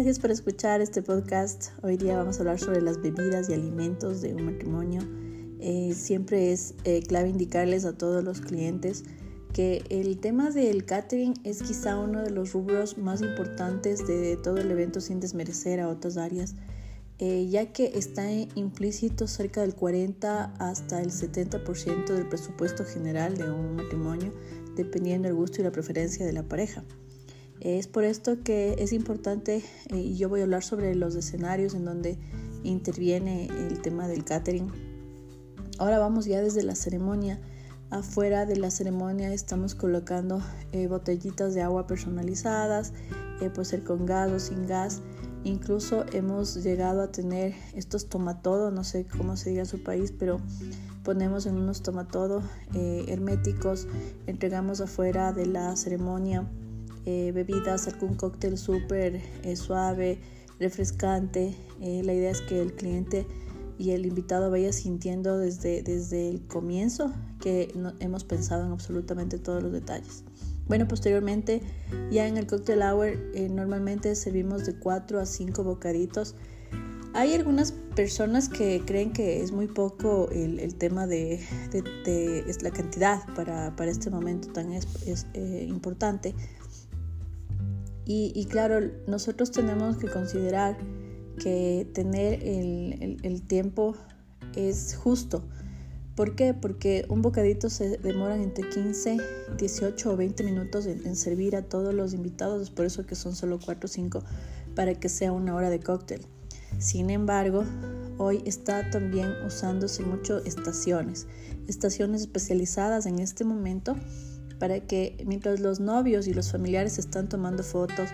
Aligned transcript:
Gracias 0.00 0.18
por 0.18 0.30
escuchar 0.30 0.80
este 0.80 1.02
podcast. 1.02 1.72
Hoy 1.82 1.98
día 1.98 2.16
vamos 2.16 2.38
a 2.38 2.40
hablar 2.40 2.58
sobre 2.58 2.80
las 2.80 3.02
bebidas 3.02 3.50
y 3.50 3.52
alimentos 3.52 4.22
de 4.22 4.34
un 4.34 4.46
matrimonio. 4.46 5.02
Eh, 5.60 5.92
siempre 5.94 6.52
es 6.52 6.74
eh, 6.84 7.02
clave 7.02 7.28
indicarles 7.28 7.84
a 7.84 7.92
todos 7.92 8.24
los 8.24 8.40
clientes 8.40 9.04
que 9.52 9.84
el 9.90 10.18
tema 10.18 10.52
del 10.52 10.86
catering 10.86 11.34
es 11.44 11.62
quizá 11.62 11.98
uno 11.98 12.22
de 12.22 12.30
los 12.30 12.54
rubros 12.54 12.96
más 12.96 13.20
importantes 13.20 14.06
de 14.06 14.38
todo 14.38 14.56
el 14.56 14.70
evento 14.70 15.02
sin 15.02 15.20
desmerecer 15.20 15.80
a 15.80 15.88
otras 15.90 16.16
áreas, 16.16 16.54
eh, 17.18 17.46
ya 17.50 17.70
que 17.70 17.98
está 17.98 18.32
implícito 18.32 19.28
cerca 19.28 19.60
del 19.60 19.74
40 19.74 20.54
hasta 20.58 21.02
el 21.02 21.10
70% 21.10 22.06
del 22.06 22.26
presupuesto 22.26 22.86
general 22.86 23.36
de 23.36 23.50
un 23.50 23.76
matrimonio, 23.76 24.32
dependiendo 24.76 25.28
del 25.28 25.36
gusto 25.36 25.60
y 25.60 25.64
la 25.64 25.72
preferencia 25.72 26.24
de 26.24 26.32
la 26.32 26.42
pareja. 26.42 26.84
Es 27.60 27.88
por 27.88 28.04
esto 28.04 28.42
que 28.42 28.76
es 28.78 28.94
importante, 28.94 29.62
eh, 29.90 29.98
y 29.98 30.16
yo 30.16 30.30
voy 30.30 30.40
a 30.40 30.44
hablar 30.44 30.64
sobre 30.64 30.94
los 30.94 31.14
escenarios 31.14 31.74
en 31.74 31.84
donde 31.84 32.18
interviene 32.64 33.48
el 33.48 33.82
tema 33.82 34.08
del 34.08 34.24
catering. 34.24 34.72
Ahora 35.78 35.98
vamos 35.98 36.24
ya 36.24 36.40
desde 36.40 36.62
la 36.62 36.74
ceremonia. 36.74 37.38
Afuera 37.90 38.46
de 38.46 38.56
la 38.56 38.70
ceremonia 38.70 39.34
estamos 39.34 39.74
colocando 39.74 40.40
eh, 40.72 40.86
botellitas 40.86 41.52
de 41.52 41.60
agua 41.60 41.86
personalizadas, 41.86 42.94
eh, 43.42 43.50
puede 43.50 43.66
ser 43.66 43.84
con 43.84 44.06
gas 44.06 44.30
o 44.30 44.38
sin 44.38 44.66
gas. 44.66 45.02
Incluso 45.44 46.06
hemos 46.14 46.62
llegado 46.62 47.02
a 47.02 47.12
tener 47.12 47.54
estos 47.74 48.08
tomatodo, 48.08 48.70
no 48.70 48.84
sé 48.84 49.04
cómo 49.04 49.36
se 49.36 49.50
diga 49.50 49.62
en 49.62 49.66
su 49.66 49.82
país, 49.82 50.14
pero 50.18 50.40
ponemos 51.02 51.44
en 51.44 51.56
unos 51.56 51.82
tomatodo 51.82 52.42
herméticos, 52.74 53.86
entregamos 54.26 54.80
afuera 54.80 55.32
de 55.32 55.46
la 55.46 55.76
ceremonia 55.76 56.46
eh, 57.06 57.32
bebidas, 57.34 57.88
algún 57.88 58.14
cóctel 58.14 58.58
súper 58.58 59.20
eh, 59.42 59.56
suave, 59.56 60.18
refrescante. 60.58 61.54
Eh, 61.80 62.02
la 62.04 62.12
idea 62.12 62.30
es 62.30 62.42
que 62.42 62.60
el 62.60 62.74
cliente 62.74 63.26
y 63.78 63.92
el 63.92 64.04
invitado 64.04 64.50
vaya 64.50 64.72
sintiendo 64.72 65.38
desde, 65.38 65.82
desde 65.82 66.28
el 66.28 66.46
comienzo 66.46 67.12
que 67.40 67.72
hemos 68.00 68.24
pensado 68.24 68.66
en 68.66 68.72
absolutamente 68.72 69.38
todos 69.38 69.62
los 69.62 69.72
detalles. 69.72 70.24
Bueno, 70.68 70.86
posteriormente, 70.86 71.62
ya 72.10 72.28
en 72.28 72.36
el 72.36 72.46
cocktail 72.46 72.82
hour, 72.82 73.18
normalmente 73.50 74.14
servimos 74.14 74.66
de 74.66 74.78
4 74.78 75.18
a 75.18 75.26
5 75.26 75.64
bocaditos. 75.64 76.36
Hay 77.12 77.34
algunas 77.34 77.72
personas 77.96 78.48
que 78.48 78.82
creen 78.86 79.12
que 79.12 79.42
es 79.42 79.50
muy 79.50 79.66
poco 79.66 80.28
el, 80.30 80.74
tema 80.76 81.08
de, 81.08 81.40
es 82.46 82.62
la 82.62 82.70
cantidad 82.70 83.22
para, 83.34 83.74
para, 83.74 83.90
este 83.90 84.10
momento 84.10 84.48
tan 84.52 84.72
es, 84.72 84.86
importante. 85.66 86.34
Y, 88.06 88.44
claro, 88.46 88.90
nosotros 89.06 89.52
tenemos 89.52 89.96
que 89.96 90.08
considerar 90.08 90.76
que 91.38 91.88
tener 91.94 92.42
el, 92.42 93.42
tiempo 93.46 93.94
es 94.56 94.96
justo. 94.96 95.44
¿Por 96.16 96.34
qué? 96.34 96.52
Porque 96.52 97.06
un 97.08 97.22
bocadito 97.22 97.70
se 97.70 97.98
demora 97.98 98.36
entre 98.36 98.68
15, 98.68 99.16
18 99.56 100.12
o 100.12 100.16
20 100.16 100.42
minutos 100.42 100.86
en, 100.86 101.14
servir 101.14 101.54
a 101.54 101.62
todos 101.62 101.94
los 101.94 102.12
invitados, 102.12 102.62
es 102.62 102.70
por 102.70 102.84
eso 102.84 103.06
que 103.06 103.14
son 103.14 103.34
solo 103.36 103.60
4 103.64 103.86
o 103.86 103.88
5 103.88 104.24
para 104.74 104.94
que 104.94 105.08
sea 105.08 105.32
una 105.32 105.54
hora 105.54 105.70
de 105.70 105.80
cóctel. 105.80 106.22
Sin 106.78 107.10
embargo, 107.10 107.64
hoy 108.18 108.42
está 108.44 108.90
también 108.90 109.30
usándose 109.46 110.02
mucho 110.02 110.44
estaciones, 110.44 111.26
estaciones 111.68 112.22
especializadas 112.22 113.06
en 113.06 113.18
este 113.18 113.44
momento 113.44 113.96
para 114.60 114.78
que 114.78 115.16
mientras 115.26 115.58
los 115.58 115.80
novios 115.80 116.28
y 116.28 116.34
los 116.34 116.52
familiares 116.52 116.98
están 116.98 117.28
tomando 117.28 117.64
fotos 117.64 118.10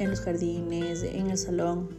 en 0.00 0.10
los 0.10 0.20
jardines, 0.20 1.04
en 1.04 1.30
el 1.30 1.38
salón, 1.38 1.90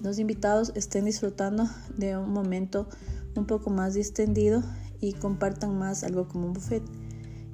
los 0.00 0.18
invitados 0.18 0.72
estén 0.74 1.04
disfrutando 1.04 1.68
de 1.96 2.16
un 2.16 2.32
momento 2.32 2.88
un 3.36 3.46
poco 3.46 3.68
más 3.70 3.94
distendido 3.94 4.62
y 5.00 5.12
compartan 5.12 5.76
más 5.76 6.04
algo 6.04 6.28
como 6.28 6.46
un 6.46 6.52
buffet. 6.52 6.82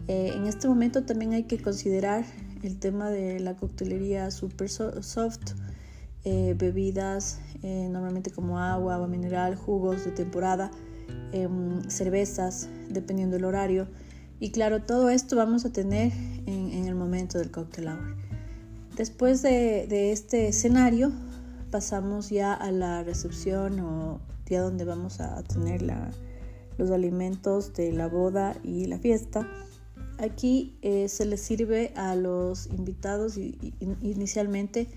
Eh, 0.09 0.33
en 0.35 0.47
este 0.47 0.69
momento 0.69 1.05
también 1.05 1.33
hay 1.33 1.45
que 1.45 1.61
considerar 1.61 2.25
el 2.63 2.79
tema 2.79 3.09
de 3.11 3.41
la 3.41 3.57
coctelería 3.57 4.31
super 4.31 4.69
soft, 4.69 5.53
eh, 6.25 6.55
bebidas 6.59 7.41
eh, 7.63 7.89
normalmente 7.91 8.31
como 8.31 8.59
agua, 8.59 8.97
agua 8.97 9.09
mineral, 9.09 9.57
jugos 9.57 10.05
de 10.05 10.11
temporada, 10.11 10.71
em, 11.33 11.83
cervezas, 11.89 12.69
dependiendo 12.91 13.37
del 13.37 13.47
horario. 13.47 13.89
Y 14.41 14.53
claro, 14.53 14.83
todo 14.83 15.11
esto 15.11 15.37
vamos 15.37 15.67
a 15.67 15.71
tener 15.71 16.13
en, 16.47 16.87
el 16.87 16.95
momento 16.95 17.39
del 17.39 17.51
cocktail 17.51 17.89
hour. 17.89 18.17
Después 18.97 19.43
de, 19.43 20.13
este 20.13 20.49
escenario, 20.49 21.13
pasamos 21.71 22.31
ya 22.31 22.55
a 22.55 22.73
la 22.73 23.05
recepción 23.05 23.79
o 23.81 24.19
día 24.47 24.63
donde 24.63 24.87
vamos 24.87 25.21
a 25.21 25.43
tener 25.43 25.83
los 26.79 26.91
alimentos 26.91 27.75
de 27.75 27.93
la 27.93 28.09
boda 28.09 28.57
y 28.65 28.87
la 28.87 28.99
fiesta. 28.99 29.47
Aquí 30.19 30.75
eh, 30.81 31.09
se 31.09 31.27
les 31.27 31.43
sirve 31.43 31.93
a 31.95 32.17
los 32.17 32.67
invitados 32.67 33.37
inicialmente 33.37 34.89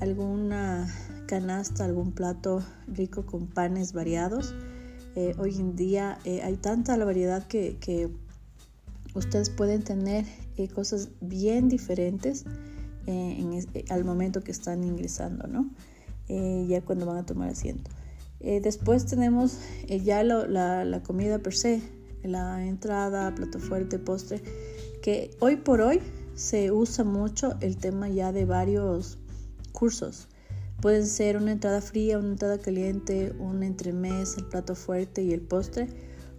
alguna 0.00 0.88
canasta, 1.26 1.84
algún 1.84 2.12
plato 2.12 2.64
rico 2.86 3.26
con 3.26 3.48
panes 3.48 3.92
variados. 3.92 4.54
Eh, 5.14 5.34
hoy 5.38 5.56
en 5.56 5.76
día 5.76 6.18
eh, 6.24 6.40
hay 6.42 6.56
tanta 6.56 6.96
la 6.96 7.04
variedad 7.04 7.46
que 7.46 7.76
ustedes 9.14 9.50
pueden 9.50 9.82
tener 9.82 10.24
eh, 10.56 10.68
cosas 10.68 11.10
bien 11.20 11.68
diferentes 11.68 12.44
eh, 13.06 13.64
eh, 13.74 13.84
al 13.90 14.04
momento 14.04 14.42
que 14.42 14.50
están 14.52 14.84
ingresando, 14.84 15.46
¿no? 15.46 15.70
ya 16.28 16.82
cuando 16.82 17.06
van 17.06 17.16
a 17.16 17.24
tomar 17.24 17.48
asiento. 17.48 17.90
después 18.38 19.06
tenemos 19.06 19.60
ya 19.88 20.22
la, 20.22 20.84
la, 20.84 21.02
comida 21.02 21.38
per 21.38 21.54
se, 21.54 21.80
la 22.22 22.66
entrada, 22.66 23.34
plato 23.34 23.58
fuerte, 23.58 23.98
postre, 23.98 24.42
que 25.00 25.30
hoy 25.40 25.56
por 25.56 25.80
hoy 25.80 26.02
se 26.34 26.70
usa 26.70 27.02
mucho 27.02 27.56
el 27.62 27.78
tema 27.78 28.10
ya 28.10 28.30
de 28.32 28.44
varios 28.44 29.16
cursos. 29.72 30.28
Pueden 30.82 31.06
ser 31.06 31.36
una 31.38 31.52
entrada 31.52 31.80
fría, 31.80 32.18
una 32.18 32.28
entrada 32.28 32.58
caliente, 32.58 33.32
un 33.38 33.62
entremés, 33.62 34.36
el 34.36 34.44
plato 34.44 34.74
fuerte 34.74 35.22
y 35.22 35.32
el 35.32 35.40
postre. 35.40 35.88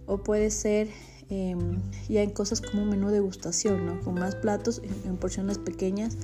O 0.06 0.22
puede 0.22 0.50
ser 0.50 0.88
Em, 1.30 1.80
ya 2.08 2.22
en 2.22 2.30
cosas 2.30 2.60
como 2.60 2.84
menú 2.84 3.06
de 3.06 3.14
degustación, 3.14 3.86
¿no? 3.86 4.00
con 4.00 4.14
más 4.14 4.34
platos 4.34 4.82
en, 5.04 5.16
porciones 5.16 5.58
pequeñas, 5.58 6.16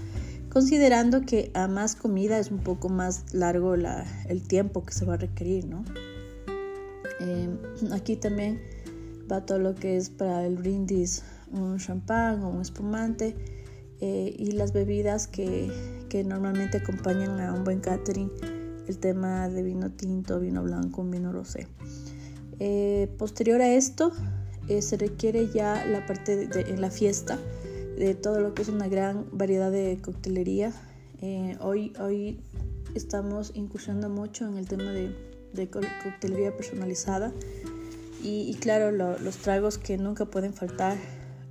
considerando 0.51 1.21
que 1.21 1.53
a 1.55 1.69
más 1.69 1.95
comida 1.95 2.41
es 2.41 2.51
un 2.51 2.59
poco 2.59 2.89
más 2.89 3.33
largo 3.33 3.75
el 3.75 4.43
tiempo 4.49 4.85
que 4.85 4.93
se 4.93 5.05
va 5.05 5.15
a 5.15 5.17
requerir. 5.19 5.67
¿no? 5.67 5.85
Em, 7.21 7.57
aquí 7.93 8.17
también 8.17 8.61
va 9.31 9.47
todo 9.47 9.61
lo 9.61 9.77
que 9.77 9.97
es 9.97 10.11
para 10.11 10.45
el 10.45 10.57
brindis, 10.57 11.23
un 11.53 11.79
champán 11.79 12.43
o 12.43 12.51
un 12.51 12.61
espumante 12.61 13.37
eh, 14.01 14.35
y 14.37 14.51
las 14.53 14.73
bebidas 14.73 15.29
que, 15.29 15.71
que 16.09 16.25
normalmente 16.25 16.79
acompañan 16.79 17.41
a 17.41 17.53
un 17.53 17.63
buen 17.63 17.79
catering, 17.79 18.33
el 18.89 18.99
tema 18.99 19.49
de 19.49 19.63
vino 19.63 19.93
tinto, 19.93 20.41
vino 20.41 20.65
blanco, 20.65 21.05
vino 21.05 21.31
rosé. 21.31 21.69
Eh, 22.59 23.09
posterior 23.19 23.61
a 23.61 23.69
esto, 23.69 24.13
eh, 24.69 24.83
se 24.83 24.97
requiere 24.97 25.49
ya 25.49 25.85
la 25.87 26.05
parte 26.07 26.47
de, 26.47 26.61
en 26.63 26.81
la 26.81 26.91
fiesta 26.91 27.39
de 27.97 28.15
todo 28.15 28.41
lo 28.41 28.55
que 28.55 28.63
es 28.63 28.69
una 28.69 28.89
gran 28.89 29.27
variedad 29.33 29.71
de 29.71 29.99
coctelería. 30.03 30.73
Eh, 31.23 31.57
hoy, 31.61 31.93
hoy 32.01 32.41
estamos 32.95 33.53
incursionando 33.55 34.09
mucho 34.09 34.47
en 34.47 34.57
el 34.57 34.69
tema 34.69 34.93
de, 34.93 35.15
de 35.53 35.69
coctelería 35.71 36.57
personalizada 36.57 37.33
y, 38.23 38.55
claro 38.61 38.91
los 38.91 39.37
tragos 39.37 39.79
que 39.79 39.97
nunca 39.99 40.25
pueden 40.25 40.53
faltar 40.53 40.97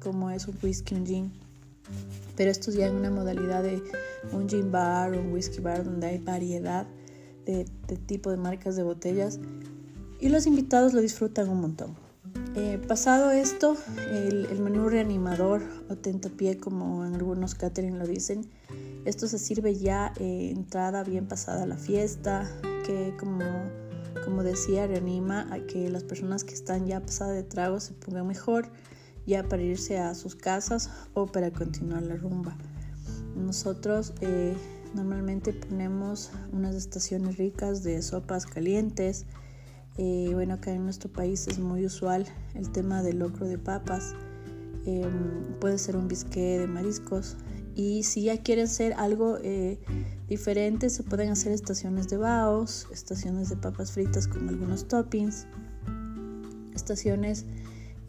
como 0.01 0.29
es 0.29 0.47
un 0.47 0.57
whisky, 0.61 0.95
un 0.95 1.05
gin. 1.05 1.31
Pero 2.35 2.51
esto 2.51 2.69
es 2.69 2.77
ya 2.77 2.87
en 2.87 2.95
una 2.95 3.11
modalidad 3.11 3.63
de 3.63 3.81
un 4.33 4.49
gin 4.49 4.71
bar 4.71 5.11
un 5.13 5.31
whisky 5.31 5.61
bar 5.61 5.85
donde 5.85 6.07
hay 6.07 6.17
variedad 6.17 6.85
de, 7.45 7.65
de 7.87 7.95
tipo 7.95 8.29
de 8.29 8.37
marcas 8.37 8.75
de 8.75 8.83
botellas 8.83 9.39
y 10.19 10.29
los 10.29 10.47
invitados 10.47 10.93
lo 10.93 11.01
disfrutan 11.01 11.49
un 11.49 11.61
montón. 11.61 12.04
Eh, 12.57 12.79
pasado 12.87 13.31
esto, 13.31 13.75
el, 14.11 14.47
menú 14.61 14.87
reanimador 14.87 15.61
o 15.89 15.97
tentapié, 15.97 16.57
como 16.57 17.05
en 17.05 17.13
algunos 17.13 17.53
catering 17.53 17.99
lo 17.99 18.07
dicen, 18.07 18.49
esto 19.03 19.27
se 19.27 19.39
sirve 19.39 19.75
ya 19.75 20.13
eh, 20.21 20.51
entrada 20.51 21.03
bien 21.03 21.27
pasada 21.27 21.65
la 21.65 21.75
fiesta, 21.75 22.49
que 22.85 23.13
como, 23.19 23.43
como 24.23 24.41
decía, 24.41 24.87
reanima 24.87 25.53
a 25.53 25.59
que 25.67 25.89
las 25.89 26.05
personas 26.05 26.45
que 26.45 26.53
están 26.53 26.87
ya 26.87 27.01
pasadas 27.01 27.35
de 27.35 27.43
trago 27.43 27.81
se 27.81 27.93
pongan 27.93 28.25
mejor, 28.25 28.71
ya 29.25 29.43
para 29.43 29.61
irse 29.61 29.97
a 29.97 30.15
sus 30.15 30.35
casas 30.35 30.89
o 31.13 31.25
para 31.25 31.51
continuar 31.51 32.03
la 32.03 32.15
rumba. 32.15 32.55
Nosotros 33.35 34.13
eh, 34.21 34.55
normalmente 34.93 35.51
ponemos 35.51 36.31
unas 36.53 36.73
estaciones 36.75 37.35
ricas 37.35 37.83
de 37.83 38.01
sopas 38.01 38.45
calientes, 38.45 39.25
eh, 39.97 40.31
bueno, 40.33 40.55
acá 40.55 40.73
en 40.73 40.83
nuestro 40.83 41.11
país 41.11 41.47
es 41.47 41.59
muy 41.59 41.85
usual 41.85 42.25
el 42.53 42.71
tema 42.71 43.01
del 43.01 43.19
locro 43.19 43.47
de 43.47 43.57
papas. 43.57 44.13
Em, 44.85 45.57
puede 45.59 45.77
ser 45.77 45.97
un 45.97 46.07
bisque 46.07 46.59
de 46.59 46.67
mariscos 46.67 47.37
Y 47.73 48.03
si 48.03 48.21
ya 48.21 48.43
quieren 48.43 48.65
hacer 48.65 48.93
algo 48.93 49.39
eh, 49.41 49.79
diferente, 50.27 50.89
se 50.89 51.01
pueden 51.01 51.31
hacer 51.31 51.51
estaciones 51.53 52.07
de 52.07 52.17
baos, 52.17 52.87
estaciones 52.91 53.49
de 53.49 53.57
papas 53.57 53.91
fritas 53.91 54.27
con 54.27 54.47
algunos 54.47 54.87
toppings, 54.87 55.47
estaciones 56.75 57.45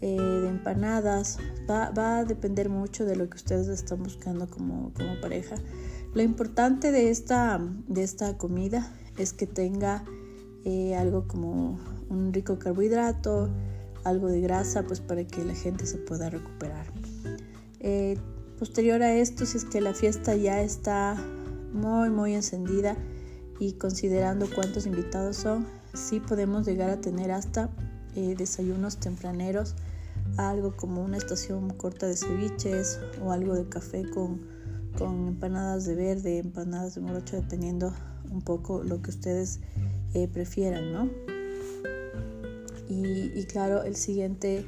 eh, 0.02 0.20
de 0.20 0.48
empanadas. 0.48 1.38
Va, 1.68 1.90
va, 1.90 2.18
a 2.18 2.24
depender 2.24 2.68
mucho 2.68 3.04
de 3.04 3.16
lo 3.16 3.28
que 3.30 3.36
ustedes 3.36 3.68
están 3.68 4.02
buscando 4.02 4.48
como, 4.48 4.92
como 4.92 5.20
pareja. 5.20 5.56
Lo 6.14 6.22
importante 6.22 6.92
de 6.92 7.10
esta, 7.10 7.60
de 7.88 8.02
esta 8.02 8.36
comida 8.36 8.92
es 9.18 9.32
que 9.32 9.46
tenga 9.46 10.04
eh, 10.66 10.96
algo 10.96 11.28
como 11.28 11.78
un 12.10 12.32
rico 12.32 12.58
carbohidrato, 12.58 13.48
algo 14.02 14.26
de 14.26 14.40
grasa, 14.40 14.82
pues 14.82 15.00
para 15.00 15.24
que 15.24 15.44
la 15.44 15.54
gente 15.54 15.86
se 15.86 15.96
pueda 15.96 16.28
recuperar. 16.28 16.86
Eh, 17.78 18.18
posterior 18.58 19.00
a 19.04 19.14
esto, 19.14 19.46
si 19.46 19.58
es 19.58 19.64
que 19.64 19.80
la 19.80 19.94
fiesta 19.94 20.34
ya 20.34 20.60
está 20.60 21.16
muy, 21.72 22.10
muy 22.10 22.34
encendida 22.34 22.96
y 23.60 23.74
considerando 23.74 24.48
cuántos 24.52 24.86
invitados 24.86 25.36
son, 25.36 25.68
sí 25.94 26.18
podemos 26.18 26.66
llegar 26.66 26.90
a 26.90 27.00
tener 27.00 27.30
hasta 27.30 27.70
eh, 28.16 28.34
desayunos 28.36 28.96
tempraneros, 28.96 29.76
algo 30.36 30.74
como 30.74 31.04
una 31.04 31.16
estación 31.16 31.70
corta 31.74 32.08
de 32.08 32.16
ceviches 32.16 32.98
o 33.24 33.30
algo 33.30 33.54
de 33.54 33.68
café 33.68 34.10
con, 34.10 34.40
con 34.98 35.28
empanadas 35.28 35.86
de 35.86 35.94
verde, 35.94 36.38
empanadas 36.38 36.96
de 36.96 37.02
morocho, 37.02 37.36
dependiendo 37.36 37.94
un 38.32 38.42
poco 38.42 38.82
lo 38.82 39.00
que 39.00 39.10
ustedes 39.10 39.60
eh, 40.16 40.28
prefieran, 40.28 40.94
¿no? 40.94 41.10
Y, 42.88 43.44
claro, 43.44 43.82
el 43.82 43.96
siguiente 43.96 44.64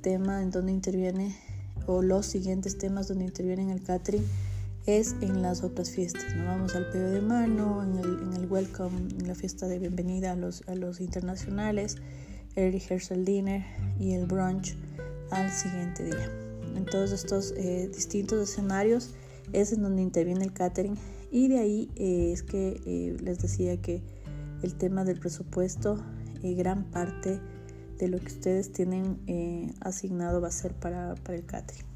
tema 0.00 0.40
en 0.40 0.50
donde 0.50 0.72
interviene, 0.72 1.36
o 1.86 2.00
los 2.00 2.24
siguientes 2.24 2.78
temas 2.78 3.08
donde 3.08 3.26
interviene 3.26 3.62
en 3.64 3.70
el 3.70 3.82
catering, 3.82 4.24
es 4.86 5.14
en 5.20 5.42
las 5.42 5.62
otras 5.62 5.90
fiestas. 5.90 6.34
¿no? 6.34 6.46
Vamos 6.46 6.74
al 6.76 6.88
pedido 6.88 7.10
de 7.10 7.20
mano, 7.20 7.82
en 7.82 7.98
el, 7.98 8.22
en 8.22 8.32
el 8.40 8.50
welcome, 8.50 8.96
en 9.18 9.28
la 9.28 9.34
fiesta 9.34 9.68
de 9.68 9.78
bienvenida 9.78 10.32
a 10.32 10.36
los, 10.36 10.66
a 10.66 10.74
los 10.74 11.00
internacionales, 11.00 11.96
el 12.54 12.72
rehearsal 12.72 13.24
dinner 13.26 13.66
y 14.00 14.14
el 14.14 14.24
brunch 14.24 14.76
al 15.30 15.50
siguiente 15.50 16.04
día. 16.04 16.30
En 16.74 16.86
todos 16.86 17.12
estos 17.12 17.52
eh, 17.56 17.90
distintos 17.94 18.48
escenarios 18.48 19.10
es 19.52 19.72
en 19.72 19.82
donde 19.82 20.00
interviene 20.00 20.44
el 20.44 20.52
catering 20.54 20.96
y 21.30 21.48
de 21.48 21.58
ahí 21.58 21.90
eh, 21.96 22.30
es 22.32 22.42
que 22.42 22.80
eh, 22.86 23.16
les 23.20 23.40
decía 23.40 23.76
que 23.76 24.00
el 24.62 24.74
tema 24.74 25.04
del 25.04 25.18
presupuesto, 25.18 25.98
y 26.42 26.54
gran 26.54 26.84
parte 26.90 27.40
de 27.98 28.08
lo 28.08 28.18
que 28.18 28.26
ustedes 28.26 28.72
tienen 28.72 29.18
eh, 29.26 29.72
asignado 29.80 30.40
va 30.40 30.48
a 30.48 30.52
ser 30.52 30.74
para, 30.74 31.14
para, 31.16 31.36
el 31.36 31.46
catering. 31.46 31.86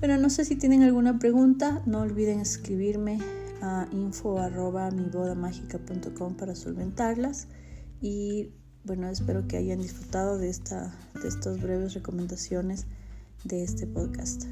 Pero 0.00 0.16
no 0.18 0.30
sé 0.30 0.44
si 0.44 0.56
tienen 0.56 0.82
alguna 0.82 1.18
pregunta, 1.18 1.82
no 1.86 2.00
olviden 2.00 2.40
escribirme 2.40 3.18
a 3.62 3.88
info 3.92 4.38
arroba 4.38 4.90
para 6.36 6.54
solventarlas 6.54 7.48
y 8.00 8.52
bueno, 8.84 9.08
espero 9.08 9.46
que 9.48 9.56
hayan 9.56 9.80
disfrutado 9.80 10.38
de, 10.38 10.48
esta, 10.48 10.94
de 11.20 11.28
estas 11.28 11.60
breves 11.60 11.94
recomendaciones 11.94 12.86
de 13.44 13.62
este 13.62 13.86
podcast. 13.86 14.44